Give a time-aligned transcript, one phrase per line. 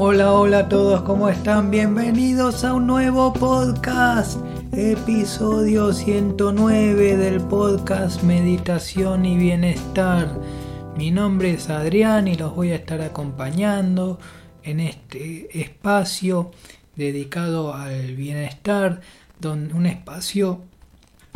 [0.00, 1.72] Hola, hola a todos, ¿cómo están?
[1.72, 4.38] Bienvenidos a un nuevo podcast,
[4.70, 10.38] episodio 109 del podcast Meditación y Bienestar.
[10.96, 14.20] Mi nombre es Adrián y los voy a estar acompañando
[14.62, 16.52] en este espacio
[16.94, 19.00] dedicado al bienestar,
[19.42, 20.60] un espacio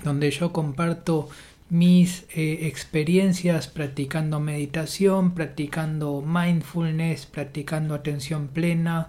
[0.05, 1.29] donde yo comparto
[1.73, 9.09] mis eh, experiencias practicando meditación, practicando mindfulness, practicando atención plena,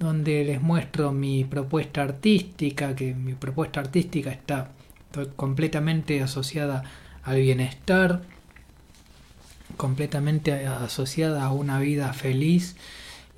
[0.00, 4.72] donde les muestro mi propuesta artística, que mi propuesta artística está
[5.36, 6.82] completamente asociada
[7.22, 8.22] al bienestar,
[9.76, 12.74] completamente asociada a una vida feliz.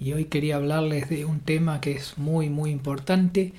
[0.00, 3.52] Y hoy quería hablarles de un tema que es muy, muy importante,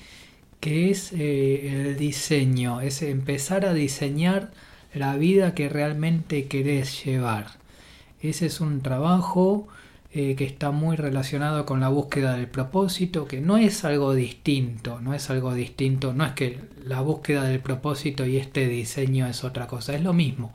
[0.59, 4.49] que es eh, el diseño, es empezar a diseñar
[4.93, 7.47] la vida que realmente querés llevar.
[8.21, 9.67] Ese es un trabajo
[10.15, 14.99] eh, que está muy relacionado con la búsqueda del propósito, que no es algo distinto,
[15.01, 19.43] no es algo distinto, no es que la búsqueda del propósito y este diseño es
[19.43, 20.53] otra cosa, es lo mismo.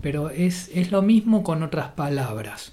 [0.00, 2.72] Pero es, es lo mismo con otras palabras.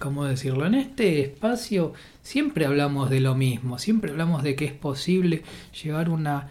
[0.00, 0.66] ¿Cómo decirlo?
[0.66, 5.44] En este espacio siempre hablamos de lo mismo, siempre hablamos de que es posible
[5.80, 6.48] llevar una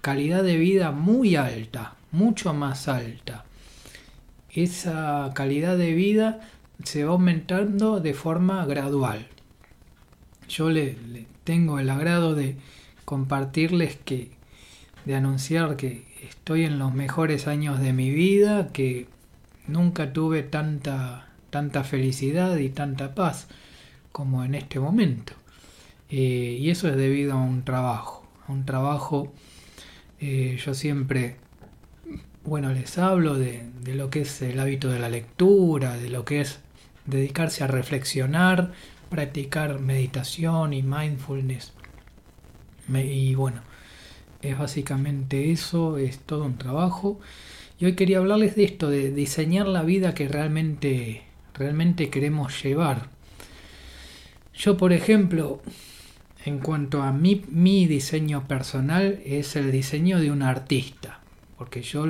[0.00, 3.44] calidad de vida muy alta, mucho más alta.
[4.50, 6.40] Esa calidad de vida
[6.84, 9.26] se va aumentando de forma gradual.
[10.48, 10.96] Yo le,
[11.42, 12.56] tengo el agrado de
[13.04, 14.30] compartirles que,
[15.04, 19.08] de anunciar que estoy en los mejores años de mi vida, que
[19.66, 23.48] nunca tuve tanta, tanta felicidad y tanta paz
[24.12, 25.32] como en este momento.
[26.10, 29.32] Eh, y eso es debido a un trabajo, a un trabajo,
[30.20, 31.36] eh, yo siempre
[32.44, 36.42] bueno, les hablo de, lo que es el hábito de la lectura, de lo que
[36.42, 36.60] es
[37.06, 38.72] dedicarse a reflexionar,
[39.08, 41.72] practicar meditación y mindfulness.
[42.88, 43.62] y bueno,
[44.42, 47.18] es básicamente eso, es todo un trabajo.
[47.80, 51.22] Y hoy quería hablarles de esto, de diseñar la vida que realmente,
[51.54, 53.08] realmente queremos llevar.
[54.54, 55.62] Yo, por ejemplo,
[56.44, 61.23] en cuanto a mi, mi diseño personal, es el diseño de un artista
[61.58, 62.06] porque yo,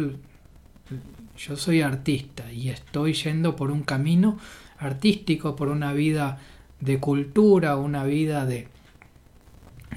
[1.37, 4.39] yo soy artista y estoy yendo por un camino
[4.79, 6.39] artístico, por una vida
[6.81, 8.69] de cultura, una vida de,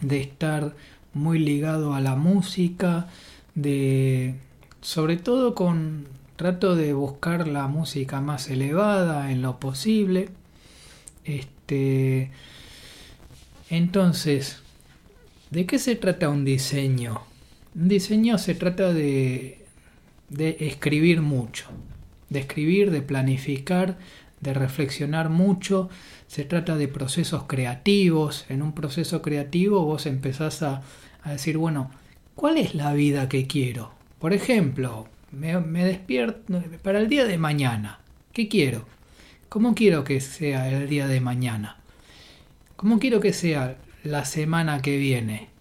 [0.01, 0.75] de estar
[1.13, 3.07] muy ligado a la música,
[3.55, 4.35] de
[4.81, 10.29] sobre todo con trato de buscar la música más elevada en lo posible.
[11.25, 12.31] Este
[13.69, 14.59] entonces,
[15.51, 17.26] ¿de qué se trata un diseño?
[17.79, 19.63] Diseño se trata de,
[20.29, 21.67] de escribir mucho,
[22.27, 23.99] de escribir, de planificar,
[24.41, 25.87] de reflexionar mucho.
[26.25, 28.45] Se trata de procesos creativos.
[28.49, 30.81] En un proceso creativo vos empezás a,
[31.23, 31.91] decir, bueno,
[32.33, 33.91] ¿cuál es la vida que quiero?
[34.17, 37.99] Por ejemplo, me, me, despierto para el día de mañana.
[38.33, 38.87] ¿Qué quiero?
[39.49, 41.77] ¿Cómo quiero que sea el día de mañana?
[42.75, 45.56] ¿Cómo quiero que sea la semana que viene?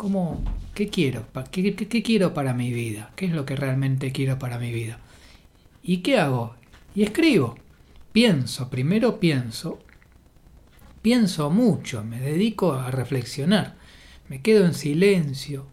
[0.00, 1.26] ¿Cómo, ¿Qué quiero?
[1.50, 3.12] ¿Qué, quiero para mi vida?
[3.16, 4.98] ¿Qué es lo que realmente quiero para mi vida?
[5.82, 6.54] ¿Y qué hago?
[6.94, 7.58] Y escribo.
[8.10, 9.78] Pienso, primero pienso.
[11.02, 13.76] Pienso mucho, me dedico a reflexionar.
[14.30, 15.66] Me quedo en silencio,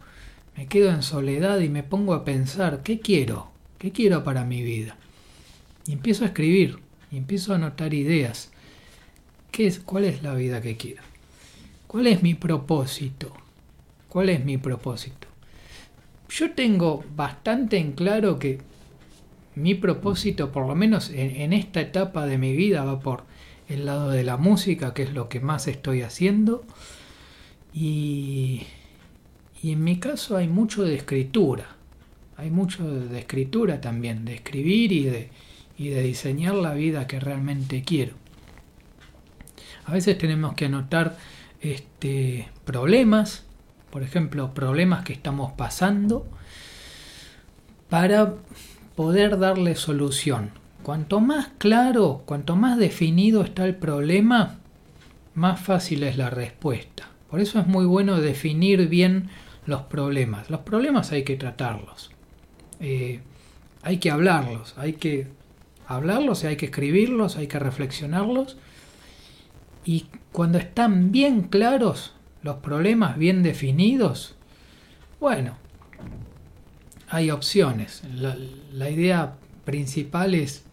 [0.58, 3.50] me quedo en soledad y me pongo a pensar, ¿qué quiero?
[3.78, 4.98] ¿Qué quiero para mi vida?
[5.86, 6.80] Y empiezo a escribir,
[7.10, 8.50] y empiezo a anotar ideas.
[9.50, 11.02] ¿Qué es, ¿Cuál es la vida que quiero?
[11.86, 13.32] ¿Cuál es mi propósito?
[14.08, 15.28] ¿Cuál es mi propósito?
[16.30, 18.60] Yo tengo bastante en claro que
[19.54, 23.24] mi propósito, por lo menos en, esta etapa de mi vida, va por
[23.68, 26.64] el lado de la música, que es lo que más estoy haciendo.
[27.74, 28.62] Y,
[29.62, 31.76] y en mi caso hay mucho de escritura.
[32.36, 35.30] Hay mucho de escritura también, de escribir y de,
[35.76, 38.14] y de diseñar la vida que realmente quiero.
[39.86, 41.16] A veces tenemos que anotar
[41.60, 43.47] este, problemas
[43.90, 46.26] por ejemplo, problemas que estamos pasando
[47.88, 48.34] para
[48.96, 50.50] poder darle solución.
[50.82, 54.56] Cuanto más claro, cuanto más definido está el problema,
[55.34, 57.08] más fácil es la respuesta.
[57.30, 59.28] Por eso es muy bueno definir bien
[59.66, 60.50] los problemas.
[60.50, 62.10] Los problemas hay que tratarlos.
[62.80, 63.20] Eh,
[63.82, 65.28] hay que hablarlos, hay que
[65.86, 68.56] hablarlos, hay que escribirlos, hay que reflexionarlos.
[69.84, 74.36] Y cuando están bien claros, los problemas bien definidos,
[75.20, 75.56] bueno,
[77.08, 78.02] hay opciones.
[78.14, 80.64] La, idea principal es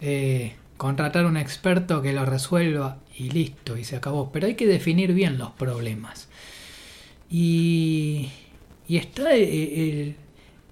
[0.00, 4.30] eh, contratar un experto que lo resuelva y listo, y se acabó.
[4.32, 6.28] Pero hay que definir bien los problemas.
[7.30, 8.30] Y,
[8.88, 10.16] está el,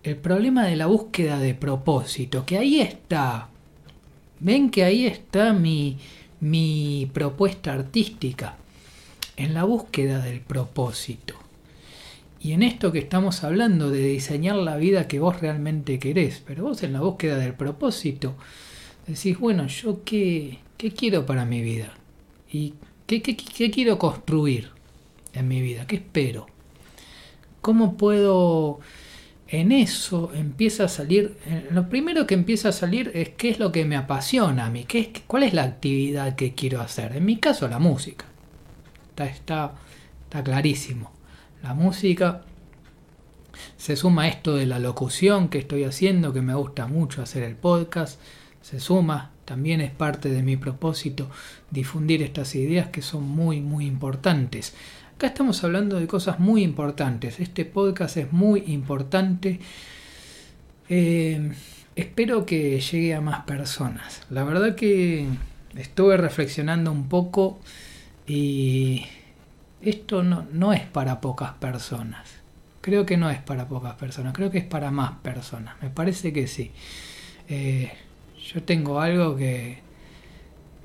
[0.03, 3.49] el problema de la búsqueda de propósito, que ahí está.
[4.41, 5.99] Ven que ahí está mi,
[6.41, 8.57] mi propuesta artística,
[9.43, 11.35] en la búsqueda del propósito.
[12.41, 16.65] Y en esto que estamos hablando de diseñar la vida que vos realmente querés, pero
[16.65, 18.35] vos en la búsqueda del propósito
[19.07, 21.95] decís, bueno, yo qué, qué quiero para mi vida
[22.51, 22.75] y
[23.07, 24.71] qué, qué, qué quiero construir
[25.33, 26.47] en mi vida, qué espero,
[27.61, 28.81] cómo puedo
[29.49, 31.37] en eso empieza a salir,
[31.71, 34.85] lo primero que empieza a salir es qué es lo que me apasiona a mí,
[34.85, 37.15] qué es, cuál es la actividad que quiero hacer.
[37.15, 38.32] En mi caso, la música.
[39.13, 39.73] Está, está,
[40.25, 41.11] está clarísimo.
[41.63, 42.43] La música
[43.77, 47.55] se suma esto de la locución que estoy haciendo, que me gusta mucho hacer el
[47.55, 48.19] podcast.
[48.63, 51.29] Se suma, también es parte de mi propósito
[51.71, 54.75] difundir estas ideas que son muy, muy importantes.
[55.17, 57.39] Acá estamos hablando de cosas muy importantes.
[57.39, 59.61] Este podcast es muy importante.
[60.89, 61.53] Eh,
[61.97, 64.23] espero que llegue a más personas.
[64.31, 65.27] La verdad que
[65.77, 67.61] estuve reflexionando un poco
[68.27, 69.07] y
[69.81, 72.29] esto no, no es para pocas personas.
[72.81, 75.81] Creo que no es para pocas personas, creo que es para más personas.
[75.83, 76.73] Me parece que sí.
[77.49, 77.93] Eh,
[78.53, 79.79] yo tengo algo que,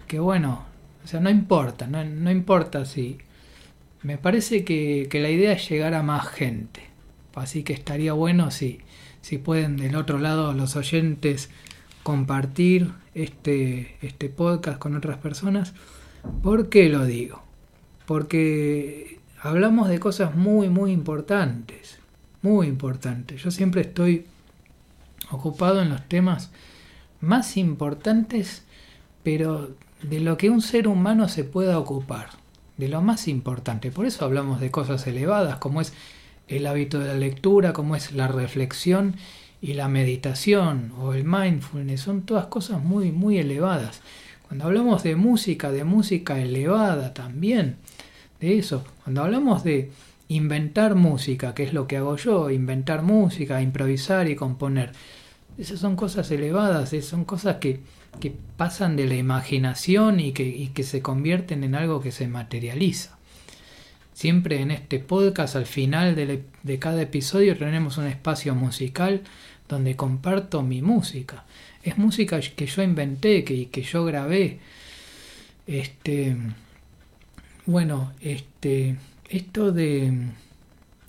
[0.08, 0.66] que bueno,
[1.04, 3.18] o sea, no importa, no, no importa si
[4.04, 6.82] me parece que, la idea es llegar a más gente.
[7.36, 8.80] Así que estaría bueno si,
[9.22, 11.50] si pueden del otro lado los oyentes
[12.04, 15.74] compartir este, este podcast con otras personas.
[16.42, 17.42] ¿Por qué lo digo?
[18.06, 22.00] Porque hablamos de cosas muy, muy importantes.
[22.42, 23.44] Muy importantes.
[23.44, 24.26] Yo siempre estoy
[25.32, 26.52] ocupado en los temas
[27.20, 28.64] más importantes,
[29.24, 29.72] pero
[30.02, 32.30] de lo que un ser humano se pueda ocupar
[32.78, 33.92] de lo más importante.
[33.92, 35.94] Por eso hablamos de cosas elevadas, como es
[36.48, 39.16] el hábito de la lectura, como es la reflexión
[39.62, 42.02] y la meditación o el mindfulness.
[42.02, 44.02] Son todas cosas muy, muy elevadas.
[44.48, 47.78] Cuando hablamos de música, de música elevada también,
[48.40, 48.84] de eso.
[49.04, 49.92] Cuando hablamos de
[50.30, 54.92] inventar música, que es lo que hago yo, inventar música, improvisar y componer.
[55.58, 57.82] Esas son cosas elevadas, son cosas que
[58.20, 63.18] que pasan de la imaginación y que, que se convierten en algo que se materializa.
[64.14, 69.22] Siempre en este podcast, al final de, de, cada episodio, tenemos un espacio musical
[69.70, 71.46] donde comparto mi música.
[71.88, 74.60] Es música que yo inventé, que, que yo grabé.
[75.68, 76.36] Este,
[77.66, 78.98] bueno, este,
[79.30, 80.12] esto de,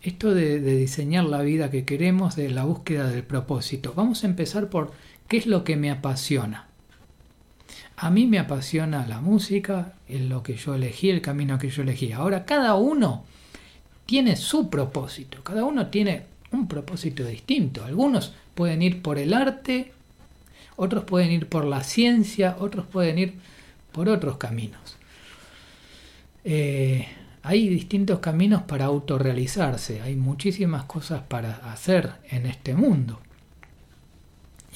[0.02, 3.92] esto de, de diseñar la vida que queremos, de la búsqueda del propósito.
[3.96, 4.92] Vamos a empezar por
[5.26, 6.68] qué es lo que me apasiona.
[7.96, 11.82] A mí me apasiona la música, es lo que yo elegí, el camino que yo
[11.82, 12.12] elegí.
[12.12, 13.24] Ahora, cada uno
[14.06, 17.84] tiene su propósito, cada uno tiene un propósito distinto.
[17.84, 19.97] Algunos pueden ir por el arte,
[20.78, 23.34] otros pueden ir por la ciencia, otros pueden ir
[23.90, 24.96] por otros caminos.
[26.44, 27.06] Eh,
[27.42, 33.18] hay distintos caminos para autorrealizarse, hay muchísimas cosas para hacer en este mundo.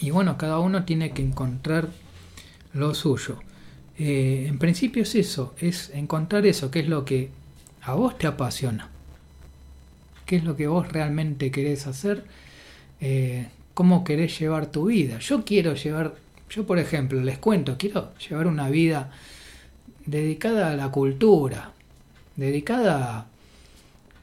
[0.00, 1.88] Y bueno, cada uno tiene que encontrar
[2.74, 3.38] lo suyo.
[3.96, 7.30] Eh, en principio es eso, es encontrar eso, que es lo que
[7.80, 8.88] a vos te apasiona,
[10.26, 12.24] qué es lo que vos realmente querés hacer,
[13.00, 15.18] eh, cómo querés llevar tu vida.
[15.18, 16.14] Yo quiero llevar,
[16.50, 19.10] yo por ejemplo, les cuento, quiero llevar una vida
[20.06, 21.72] dedicada a la cultura,
[22.36, 23.26] dedicada a,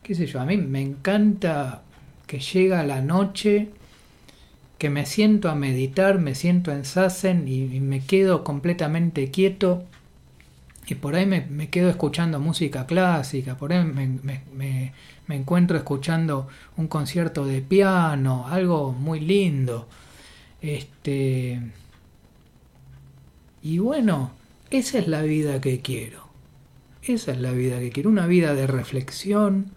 [0.04, 1.82] qué sé yo, a mí me encanta
[2.28, 3.70] que llega la noche
[4.78, 9.84] que me siento a meditar, me siento en sasen y, me quedo completamente quieto
[10.90, 14.94] y por ahí me, quedo escuchando música clásica, por ahí me,
[15.28, 19.88] encuentro escuchando un concierto de piano, algo muy lindo.
[20.62, 21.62] Este,
[23.62, 24.32] y bueno,
[24.72, 26.28] esa es la vida que quiero.
[27.04, 28.10] Esa es la vida que quiero.
[28.10, 29.72] Una vida de reflexión,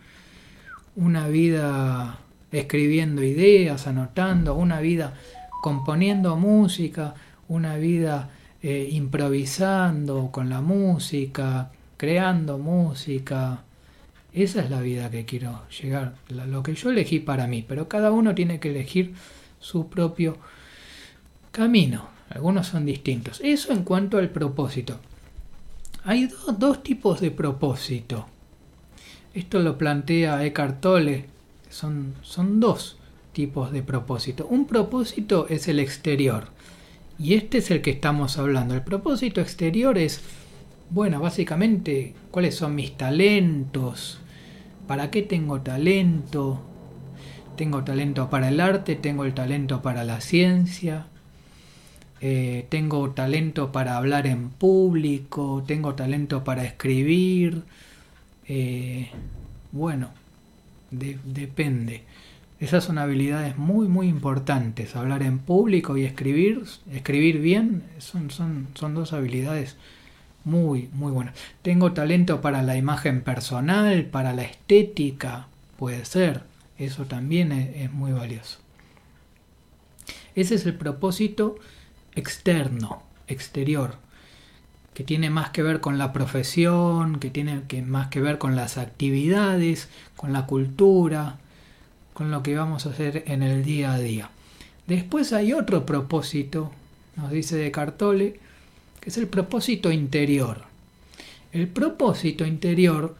[0.96, 2.20] una vida
[2.52, 5.12] escribiendo ideas, anotando, una vida
[5.60, 7.14] componiendo música,
[7.48, 8.30] una vida
[8.62, 13.64] eh, improvisando con la música, creando música.
[14.32, 18.10] Esa es la vida que quiero llegar, lo que yo elegí para mí, pero cada
[18.12, 19.14] uno tiene que elegir
[19.60, 20.38] su propio
[21.50, 22.08] camino.
[22.30, 23.40] Algunos son distintos.
[23.44, 24.98] Eso en cuanto al propósito.
[26.04, 28.26] Hay dos tipos de propósito.
[29.34, 31.26] Esto lo plantea Eckhart Tolle
[31.68, 32.96] son, son dos
[33.32, 34.46] tipos de propósito.
[34.46, 36.48] Un propósito es el exterior.
[37.22, 38.74] Y este es el que estamos hablando.
[38.74, 40.20] El propósito exterior es
[40.90, 44.18] Bueno, básicamente, ¿cuáles son mis talentos?
[44.88, 46.60] ¿Para qué tengo talento?
[47.56, 51.06] Tengo talento para el arte, tengo el talento para la ciencia,
[52.20, 57.62] eh, tengo talento para hablar en público, tengo talento para escribir.
[58.48, 59.10] Eh,
[59.70, 60.10] bueno,
[60.90, 62.02] depende.
[62.62, 64.94] Esas son habilidades muy, muy importantes.
[64.94, 69.74] Hablar en público y escribir, escribir bien, son, son, son dos habilidades
[70.44, 71.34] muy, muy buenas.
[71.62, 76.44] Tengo talento para la imagen personal, para la estética, puede ser.
[76.78, 78.58] Eso también es muy valioso.
[80.36, 81.56] Ese es el propósito
[82.14, 83.96] externo, exterior,
[84.94, 88.54] que tiene más que ver con la profesión, que tiene que más que ver con
[88.54, 91.40] las actividades, con la cultura,
[92.14, 94.30] con lo que vamos a hacer en el día a día.
[94.86, 96.72] Después hay otro propósito,
[97.16, 98.40] nos dice de que
[99.06, 100.64] es el propósito interior.
[101.52, 103.16] El propósito interior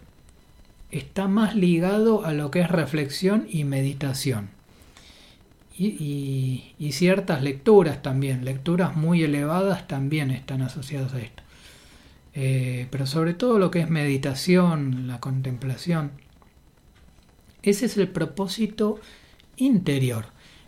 [0.90, 4.50] está más ligado a lo que es reflexión y meditación
[5.78, 11.42] y, ciertas lecturas también, lecturas muy elevadas también están asociadas a esto.
[12.34, 16.12] Eh, pero sobre todo lo que es meditación, la contemplación.
[17.62, 19.00] Ese es el propósito
[19.56, 20.26] interior.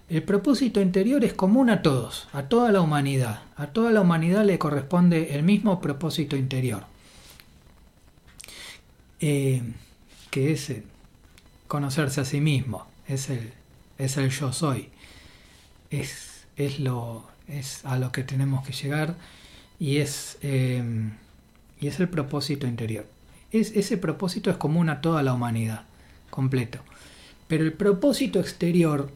[0.09, 3.43] El propósito interior es común a todos, a toda la humanidad.
[3.57, 6.85] A toda la humanidad le corresponde el mismo propósito interior.
[9.21, 9.63] Eh,
[10.31, 10.73] que es
[11.67, 13.53] conocerse a sí mismo, es el,
[13.99, 14.91] es el yo soy
[16.01, 19.17] es, es, lo, es a lo que tenemos que llegar
[19.79, 21.13] y es, em,
[21.81, 23.07] y es el propósito interior.
[23.53, 25.85] Es, ese propósito es común a toda la humanidad,
[26.35, 26.81] completo.
[27.47, 29.11] Pero el propósito exterior,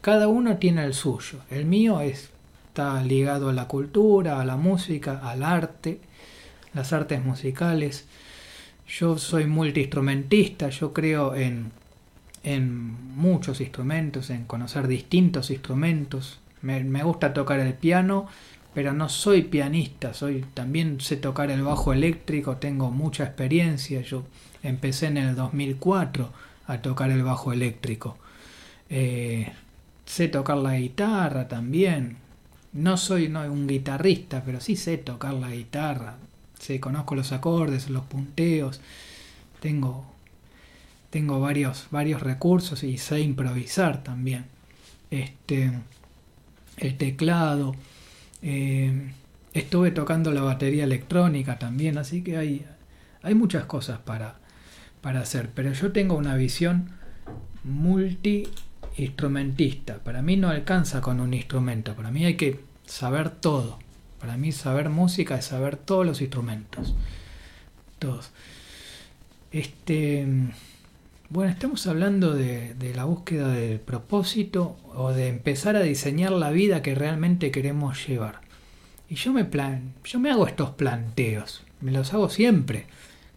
[0.00, 1.38] cada uno tiene el suyo.
[1.50, 2.30] El mío es,
[2.68, 6.00] está ligado a la cultura, a la música, al arte,
[6.74, 8.06] las artes musicales.
[8.88, 11.70] Yo soy multiinstrumentista, yo creo en
[12.44, 16.40] en muchos instrumentos, en conocer distintos instrumentos.
[16.60, 18.26] Me, gusta tocar el piano,
[18.74, 24.00] pero no soy pianista, soy también sé tocar el bajo eléctrico, tengo mucha experiencia.
[24.02, 24.24] Yo
[24.62, 26.32] empecé en el 2004
[26.66, 28.18] a tocar el bajo eléctrico.
[28.88, 29.52] Eh,
[30.06, 32.16] sé tocar la guitarra también.
[32.72, 36.16] No soy no, un guitarrista, pero sí sé tocar la guitarra.
[36.58, 38.80] Sé, conozco los acordes, los punteos.
[39.60, 40.12] Tengo
[41.12, 44.46] tengo varios, varios recursos y sé improvisar también.
[45.10, 45.70] Este,
[46.78, 47.74] el teclado.
[48.40, 49.12] Eh,
[49.52, 52.64] estuve tocando la batería electrónica también, así que hay,
[53.22, 54.36] hay muchas cosas para,
[55.02, 55.50] para hacer.
[55.54, 56.88] Pero yo tengo una visión
[57.64, 59.98] multi-instrumentista.
[59.98, 61.94] Para mí no alcanza con un instrumento.
[61.94, 63.78] Para mí hay que saber todo.
[64.18, 66.94] Para mí saber música es saber todos los instrumentos.
[67.98, 68.30] Todos.
[69.50, 70.26] Este
[71.32, 76.82] bueno, estamos hablando de, la búsqueda del propósito o de empezar a diseñar la vida
[76.82, 78.42] que realmente queremos llevar.
[79.08, 82.84] Y yo me, plan, yo me hago estos planteos, me los hago siempre.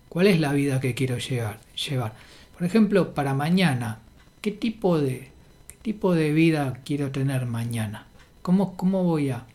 [0.10, 1.60] ¿Cuál es la vida que quiero llevar?
[1.90, 2.14] llevar?
[2.58, 4.00] Por ejemplo, para mañana,
[4.42, 5.30] ¿qué tipo de,
[5.68, 8.08] qué tipo de vida quiero tener mañana?
[8.42, 9.46] ¿Cómo, cómo voy a,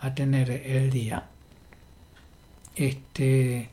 [0.00, 1.24] a tener el día?
[2.76, 3.68] Este,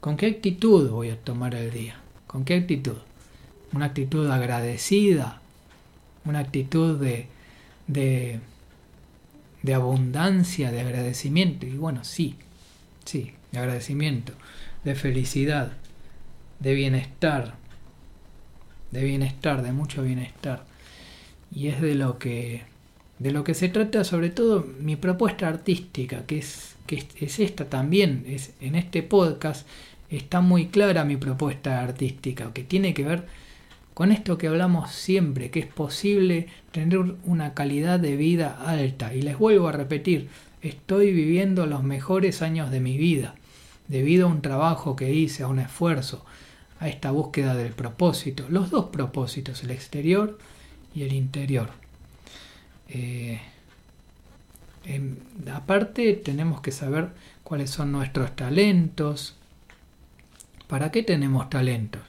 [0.00, 1.96] ¿Con qué actitud voy a tomar el día?
[2.26, 2.98] ¿Con qué actitud?
[3.72, 5.40] una actitud agradecida,
[6.24, 7.26] una actitud de,
[7.86, 8.40] de,
[9.62, 11.66] de abundancia, de agradecimiento.
[11.66, 12.36] Y bueno, sí,
[13.04, 14.32] sí, de agradecimiento,
[14.86, 15.72] de felicidad,
[16.60, 17.56] de bienestar,
[18.92, 20.64] de bienestar, de mucho bienestar.
[21.52, 22.62] Y es de lo que
[23.18, 27.64] de lo que se trata sobre todo mi propuesta artística, que es, que es, esta
[27.64, 29.66] también, es, en este podcast
[30.08, 33.24] está muy clara mi propuesta artística, que tiene que ver
[33.92, 39.14] con esto que hablamos siempre, que es posible tener una calidad de vida alta.
[39.14, 40.28] Y les vuelvo a repetir,
[40.62, 43.34] estoy viviendo los mejores años de mi vida,
[43.88, 46.24] debido a un trabajo que hice, a un esfuerzo,
[46.80, 50.38] a esta búsqueda del propósito, los dos propósitos, el exterior
[50.94, 51.70] y el interior.
[52.88, 53.40] Eh,
[55.52, 57.10] aparte tenemos que saber
[57.42, 59.36] cuáles son nuestros talentos.
[60.68, 62.02] ¿Para qué tenemos talentos?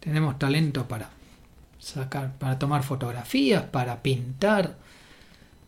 [0.00, 1.10] Tenemos talento para
[1.78, 4.76] sacar, para tomar fotografías, para pintar.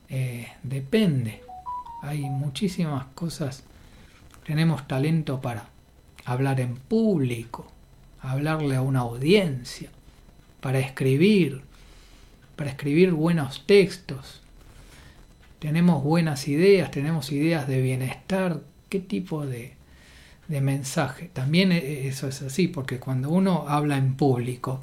[0.08, 1.42] Eh, depende.
[2.02, 3.64] Hay muchísimas cosas.
[4.48, 5.68] Tenemos talento para
[6.24, 7.70] hablar en público,
[8.18, 9.90] hablarle a una audiencia,
[10.62, 11.60] para escribir,
[12.56, 14.40] para escribir buenos textos.
[15.58, 18.62] Tenemos buenas ideas, tenemos ideas de bienestar.
[18.88, 19.74] ¿Qué tipo de,
[20.48, 21.28] de mensaje.
[21.30, 24.80] También e, eso es así, porque cuando uno habla en público,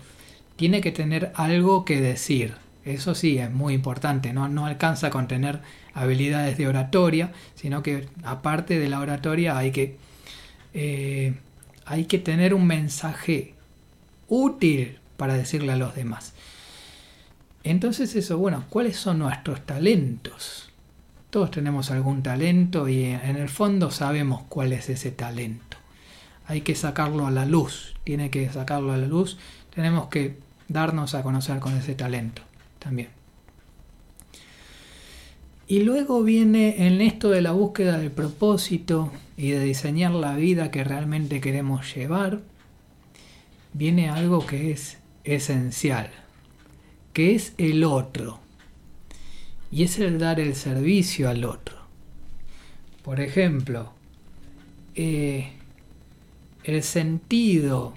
[0.57, 2.53] tiene que tener algo que decir.
[2.85, 4.31] Eso sí, es muy importante.
[4.31, 5.61] No, no alcanza con tener
[5.93, 9.97] habilidades de oratoria, sino que aparte de la oratoria hay que,
[10.75, 11.33] eh,
[11.85, 13.55] hay que tener un mensaje
[14.27, 16.33] útil para decirle a los demás.
[17.63, 20.69] Entonces eso, bueno, ¿cuáles son nuestros talentos?
[21.31, 25.77] Todos tenemos algún talento y en el fondo sabemos cuál es ese talento.
[26.45, 29.39] Hay que sacarlo a la luz, tiene que sacarlo a la luz.
[29.73, 30.37] Tenemos que
[30.67, 32.44] darnos a conocer con ese talento
[32.85, 33.09] también.
[35.67, 40.69] Y luego viene en esto de la búsqueda del propósito y de diseñar la vida
[40.69, 42.41] que realmente queremos llevar,
[43.73, 46.11] viene algo que es esencial,
[47.11, 48.39] que es el otro
[49.71, 51.77] y es el dar el servicio al otro.
[53.01, 53.93] Por ejemplo,
[54.93, 55.53] eh,
[56.63, 57.95] el sentido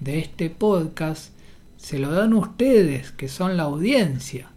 [0.00, 1.34] de este podcast
[1.80, 4.48] se lo dan ustedes, que son la audiencia.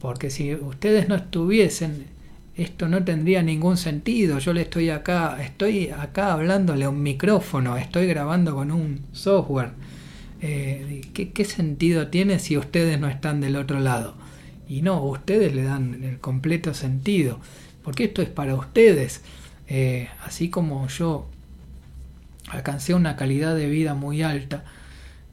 [0.00, 2.06] Porque si ustedes no estuviesen,
[2.56, 4.38] esto no tendría ningún sentido.
[4.38, 9.72] Yo le estoy acá, estoy acá hablándole a un micrófono, estoy grabando con un software.
[10.40, 14.14] Eh, ¿qué, sentido tiene si ustedes no están del otro lado?
[14.68, 17.40] Y no, ustedes le dan el completo sentido,
[17.82, 19.20] porque esto es para ustedes.
[19.66, 21.28] Eh, así como yo
[22.48, 24.64] alcancé una calidad de vida muy alta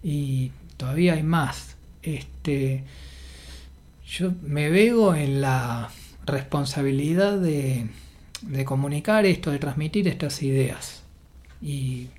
[0.03, 0.51] y
[0.85, 1.77] todavía hay más.
[2.03, 2.83] Este,
[4.07, 5.89] yo me veo en la
[6.27, 7.87] responsabilidad de,
[8.65, 11.01] comunicar esto, de transmitir estas ideas
[11.61, 12.09] y,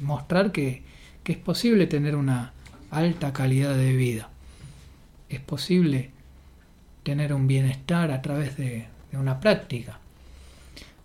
[0.00, 0.82] mostrar que
[1.24, 2.52] es posible tener una
[2.90, 4.30] alta calidad de vida
[5.28, 6.10] es posible
[7.02, 9.98] tener un bienestar a través de, una práctica.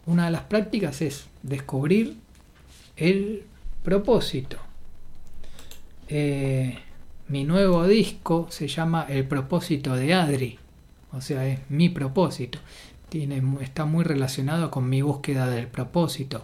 [0.06, 2.18] Una de las prácticas es descubrir
[2.98, 3.46] el
[3.84, 4.58] propósito.
[6.14, 6.78] Eh,
[7.30, 10.60] mi nuevo disco se llama El propósito de Adri,
[11.14, 12.60] o sea, es mi propósito.
[13.08, 16.44] Tiene, está muy relacionado con mi búsqueda del propósito.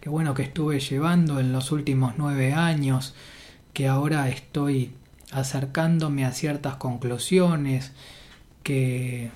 [0.00, 3.14] Qué bueno que estuve llevando en los últimos nueve años,
[3.72, 4.90] que ahora estoy
[5.30, 7.92] acercándome a ciertas conclusiones,
[8.64, 9.30] que,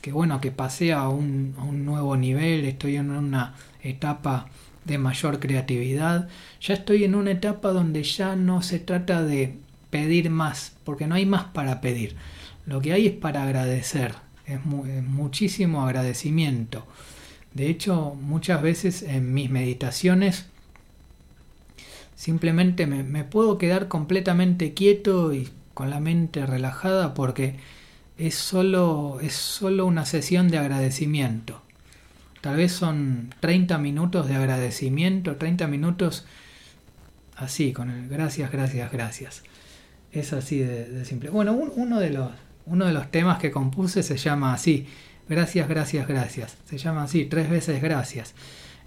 [0.00, 4.48] que bueno, que pasé a un, a un nuevo nivel, estoy en una etapa
[4.84, 6.28] de mayor creatividad,
[6.60, 9.56] ya estoy en una etapa donde ya no se trata de
[9.90, 12.16] pedir más, porque no hay más para pedir,
[12.66, 14.14] lo que hay es para agradecer,
[14.46, 16.86] es, muchísimo agradecimiento.
[17.54, 20.46] De hecho, muchas veces en mis meditaciones
[22.22, 27.56] Simplemente me, puedo quedar completamente quieto y con la mente relajada porque
[28.16, 31.60] es solo, es solo una sesión de agradecimiento.
[32.42, 36.26] Tal vez son 30 minutos de agradecimiento, 30 minutos
[37.36, 39.44] así, con el gracias, gracias, gracias.
[40.10, 41.30] Es así de, simple.
[41.30, 42.32] Bueno, uno, de los,
[42.66, 44.88] uno de los temas que compuse se llama así,
[45.28, 46.56] gracias, gracias, gracias.
[46.68, 48.34] Se llama así, tres veces gracias.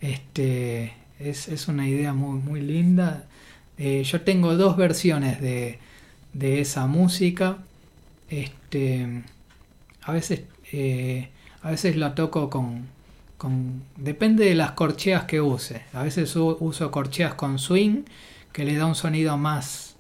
[0.02, 3.24] Este, es, una idea muy, muy linda.
[3.78, 5.80] Eh, yo tengo dos versiones de,
[6.34, 7.60] esa música.
[8.30, 9.24] Este,
[10.02, 10.42] a veces,
[10.74, 11.30] eh,
[11.62, 12.94] a veces la toco con,
[13.98, 15.84] Depende de las corcheas que use.
[15.94, 18.04] A veces uso corcheas con swing,
[18.52, 19.96] que le da un sonido más,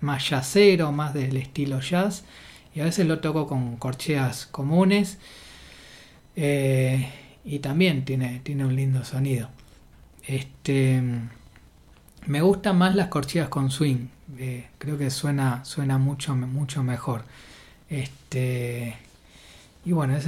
[0.00, 2.24] más jazzero, más del estilo jazz.
[2.74, 5.18] Y a veces lo toco con corcheas comunes.
[6.36, 7.08] Eh,
[7.44, 9.48] y también tiene, tiene un lindo sonido.
[10.26, 11.02] Este,
[12.26, 14.08] me gustan más las corcheas con swing.
[14.38, 17.24] Eh, creo que suena, suena mucho, mucho mejor.
[17.88, 18.96] Este,
[19.88, 20.18] y bueno,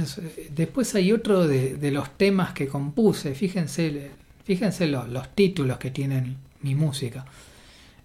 [0.55, 3.35] después hay otro de, los temas que compuse.
[3.35, 4.09] Fíjense,
[4.43, 7.25] fíjense los títulos que tienen mi música.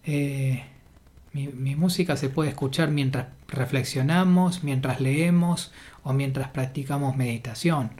[0.04, 0.62] Eh,
[1.32, 7.92] mi, mi, música se puede escuchar mientras reflexionamos, mientras leemos o mientras practicamos meditación.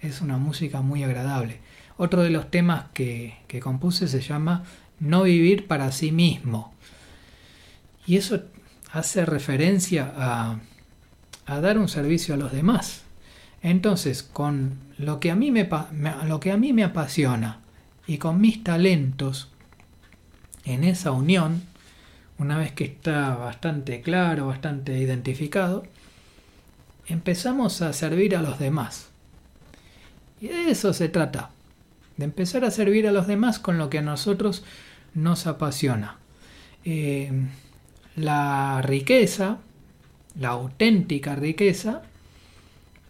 [0.00, 1.60] Es una música muy agradable.
[1.98, 4.64] Otro de los temas que, compuse se llama
[4.98, 6.74] No vivir para sí mismo.
[8.08, 8.42] Y eso
[8.90, 10.58] hace referencia a,
[11.60, 13.02] dar un servicio a los demás.
[13.62, 15.68] Entonces, con lo que, a mí me,
[16.26, 17.60] lo que a mí me apasiona
[18.06, 19.48] y con mis talentos,
[20.64, 21.62] en esa unión,
[22.38, 25.84] una vez que está bastante claro, bastante identificado,
[27.06, 29.08] empezamos a servir a los demás.
[30.40, 31.50] Y de eso se trata
[32.16, 34.64] de empezar a servir a los demás con lo que a nosotros
[35.14, 36.16] nos apasiona.
[36.84, 37.32] Eh,
[38.16, 39.58] la riqueza,
[40.38, 42.02] la auténtica riqueza,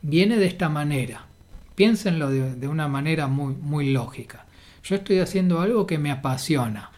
[0.02, 1.26] viene de esta manera,
[1.74, 4.46] piénsenlo de, una manera muy, muy lógica.
[4.82, 6.90] Yo estoy haciendo algo que me apasiona.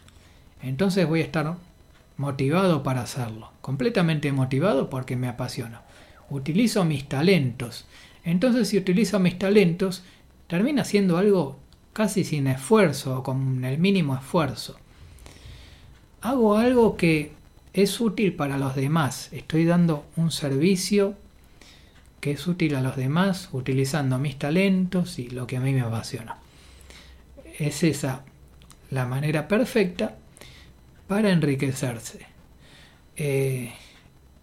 [0.63, 1.57] Entonces voy a estar
[2.17, 3.51] motivado para hacerlo.
[3.61, 5.83] Completamente motivado porque me apasiona.
[6.29, 7.87] Utilizo mis talentos.
[8.25, 10.05] Entonces si utilizo mis talentos,
[10.47, 11.59] termina siendo algo
[11.93, 14.77] casi sin esfuerzo o con el mínimo esfuerzo.
[16.21, 17.33] Hago algo que
[17.73, 19.29] es útil para los demás.
[19.33, 21.17] Estoy dando un servicio
[22.21, 25.81] que es útil a los demás utilizando mis talentos y lo que a mí me
[25.81, 26.37] apasiona.
[27.59, 28.25] Es esa
[28.91, 30.17] la manera perfecta
[31.07, 32.27] para enriquecerse.
[33.17, 33.73] Eh,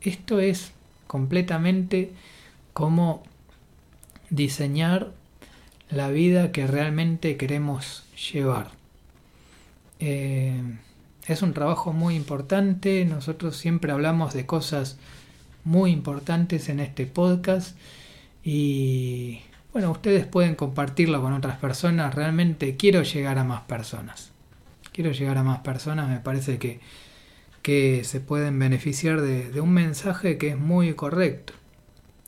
[0.02, 0.72] esto es
[1.08, 2.12] completamente
[2.74, 3.24] como
[4.30, 5.12] diseñar
[5.90, 8.72] la vida que realmente queremos llevar.
[10.00, 10.62] Eh,
[11.28, 14.98] es un trabajo muy importante, nosotros siempre hablamos de cosas
[15.64, 17.78] muy importantes en este podcast
[18.44, 19.42] y
[19.74, 24.32] bueno, ustedes pueden compartirlo con otras personas, realmente quiero llegar a más personas.
[24.94, 26.80] Quiero llegar a más personas, me parece que,
[27.62, 31.54] que se pueden beneficiar de, un mensaje que es muy correcto,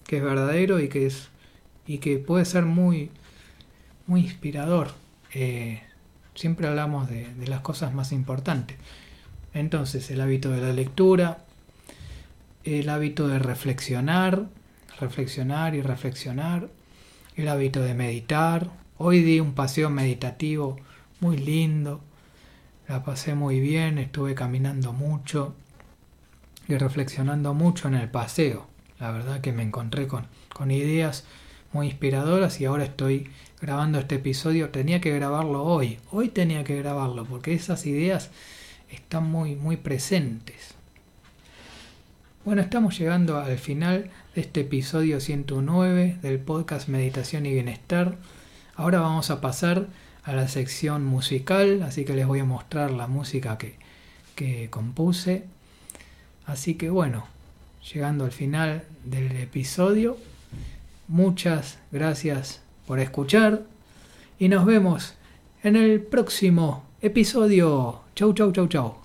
[0.06, 1.30] que es verdadero y que, es,
[1.88, 3.10] y que puede ser muy,
[4.06, 4.92] muy inspirador.
[5.34, 5.82] Eh,
[6.36, 8.78] siempre hablamos de, las cosas más importantes.
[9.54, 11.40] Entonces, el hábito de la lectura,
[12.64, 14.46] el hábito de reflexionar,
[15.00, 16.70] reflexionar y reflexionar,
[17.36, 18.70] el hábito de meditar.
[18.98, 20.78] Hoy di un paseo meditativo
[21.20, 22.02] muy lindo,
[22.88, 25.56] la pasé muy bien, estuve caminando mucho
[26.68, 28.68] y reflexionando mucho en el paseo.
[29.00, 31.24] La verdad que me encontré con, con ideas
[31.72, 33.30] muy inspiradoras y ahora estoy
[33.62, 34.70] grabando este episodio.
[34.70, 38.30] Tenía que grabarlo hoy, hoy tenía que grabarlo porque esas ideas
[38.90, 40.76] están muy, muy presentes.
[42.46, 48.18] Bueno, estamos llegando al final de este episodio 109 del podcast Meditación y Bienestar.
[48.76, 49.88] Ahora vamos a pasar
[50.24, 53.76] a la sección musical, así que les voy a mostrar la música que,
[54.36, 55.44] que compuse.
[56.46, 57.28] Así que bueno,
[57.94, 60.18] llegando al final del episodio,
[61.08, 63.62] muchas gracias por escuchar
[64.40, 65.14] y nos vemos
[65.62, 68.00] en el próximo episodio.
[68.16, 68.99] Chau, chau, chau, chau.